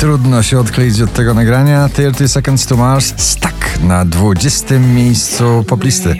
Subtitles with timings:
[0.00, 1.88] Trudno się odkleić od tego nagrania.
[1.88, 6.14] 30 Seconds to Mars Stuck na 20 miejscu poplisty.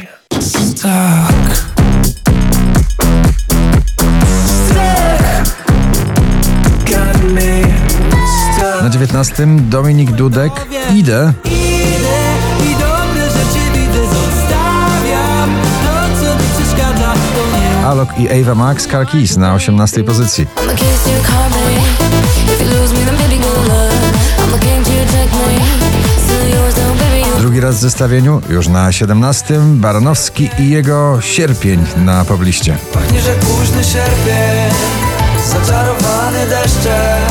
[8.83, 10.53] Na 19 Dominik Dudek
[10.95, 11.33] Idę.
[17.85, 20.47] Alok i Ava Max Car Keys na 18 pozycji.
[27.67, 32.77] Raz w zestawieniu, już na 17 Baranowski i jego Sierpień na pobliście.
[32.93, 34.75] Pachnie, że późny sierpień
[35.47, 37.23] Zaczarowany deszczem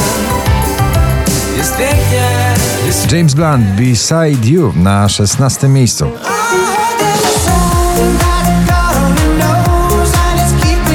[1.58, 2.54] Jest pięknie
[2.86, 6.12] Jest James Blunt Beside You na 16 miejscu.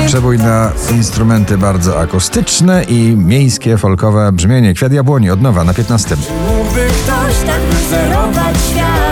[0.06, 4.74] Przebój na instrumenty bardzo akustyczne i miejskie folkowe brzmienie.
[4.74, 6.16] Kwiat jabłoni od nowa na 15.
[6.16, 9.09] Mógłby ktoś tak wyzerować świat,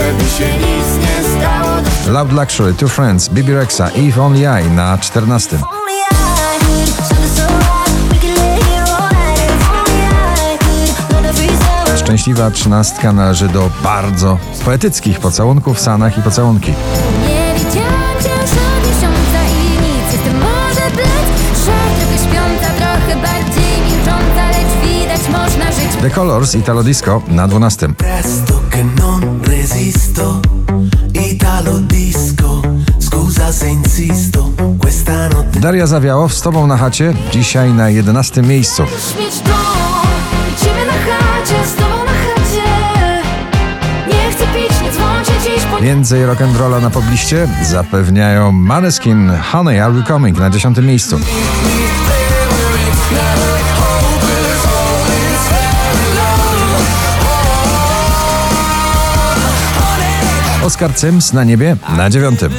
[0.00, 1.76] żeby się nic nie stało.
[2.08, 5.56] Loud Luxury, Two Friends, Bibi Rexa, If Only I na 14.
[5.56, 8.12] Only I could show this so right.
[8.12, 9.40] We can lay here all night.
[9.50, 10.00] If only
[10.54, 11.98] I could learn to freeze up.
[11.98, 16.70] Szczęśliwa trzynastka należy do bardzo poetyckich pocałunków, sanach i pocałunki.
[16.70, 17.40] I.
[26.02, 27.88] The Colors, Italo Disco na 12.
[29.60, 30.40] Resisto,
[31.12, 32.62] Italo disco,
[32.98, 38.82] scusa se insisto, questa notte Daria Zawiało z Tobą na chacie, dzisiaj na 11 miejscu.
[40.60, 42.62] Ciebie na chacie, z tobą na chacie.
[44.06, 49.92] Nie chcę pić, nie dzwoncie dziś, bo Więcej rock'n'rolla na pobliście zapewniają Maneskin, Honey Are
[49.92, 51.20] We Coming na 10 miejscu.
[60.70, 62.52] Oskar Cyms na niebie na dziewiątym.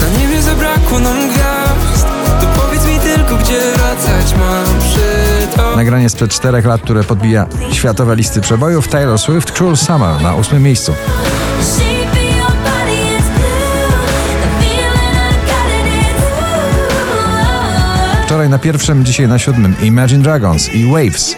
[0.00, 2.06] Na niebie zabrakło nam gwiazd
[2.40, 7.46] To powiedz mi tylko, gdzie wracać mam przy to Nagranie sprzed 4 lat, które podbija
[7.72, 8.88] światowe listy przebojów.
[8.88, 10.94] Taylor Swift, Cruel Summer na 8 miejscu.
[18.26, 21.36] Wczoraj na pierwszym, dzisiaj na siódmym Imagine Dragons i Waves.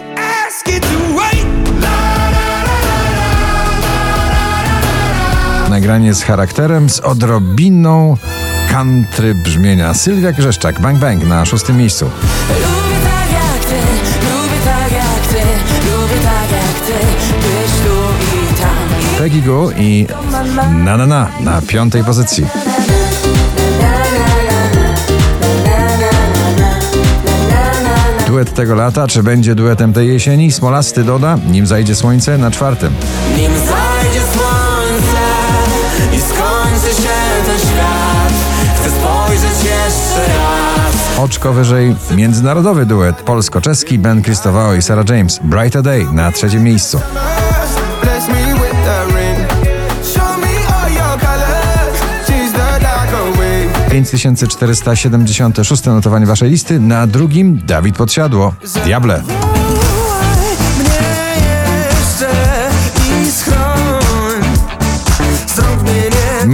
[5.76, 8.16] Nagranie z charakterem, z odrobiną
[8.70, 9.94] country brzmienia.
[9.94, 12.04] Sylwia Grzeszczak, Bang Bang na szóstym miejscu.
[12.04, 13.74] Lubię tak jak ty,
[14.24, 15.40] lubię tak jak ty
[15.90, 17.06] Lubię tak jak ty,
[17.42, 17.96] być tu
[18.36, 20.06] i tam Peggy Goo i
[20.84, 22.46] Na Na Na na piątej pozycji.
[28.26, 30.52] Duet tego lata, czy będzie duetem tej jesieni?
[30.52, 32.92] Smolasty doda, nim zajdzie słońce na czwartym.
[33.36, 34.55] Nim zajdzie słońce
[41.26, 45.40] Oczko wyżej międzynarodowy duet polsko-czeski Ben Kristowao i Sarah James.
[45.42, 47.00] Brighter Day na trzecim miejscu.
[48.02, 49.48] Bless me with the ring.
[50.14, 52.00] Show me all your colors.
[52.26, 53.68] She's the dark away.
[53.90, 56.80] 5476 notowanie waszej listy.
[56.80, 58.54] Na drugim Dawid Podsiadło.
[58.84, 59.22] Diable.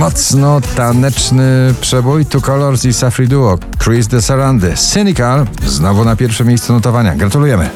[0.02, 3.58] Mocno taneczny przebój Two Colors i Safri Duo.
[3.84, 4.76] Chris de Sarande.
[4.76, 5.46] Cynical.
[5.66, 7.14] Znowu na pierwszym miejscu notowania.
[7.14, 7.70] Gratulujemy.